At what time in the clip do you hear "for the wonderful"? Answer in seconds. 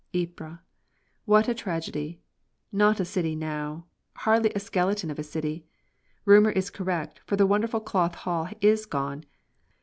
7.27-7.81